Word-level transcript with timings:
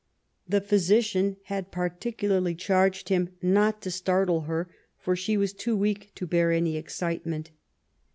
The 0.49 0.61
physician 0.61 1.37
had 1.43 1.69
particularly 1.71 2.55
charged 2.55 3.09
him 3.09 3.35
not 3.39 3.83
to 3.83 3.91
startle 3.91 4.41
her, 4.49 4.67
for 4.97 5.15
she 5.15 5.37
was 5.37 5.53
too 5.53 5.77
weak 5.77 6.11
to 6.15 6.25
bear 6.25 6.51
any 6.51 6.75
excitement. 6.75 7.51